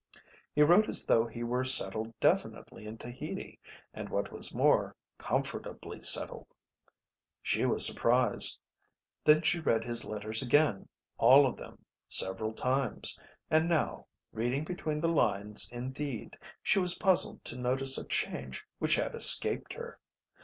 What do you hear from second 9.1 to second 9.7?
Then she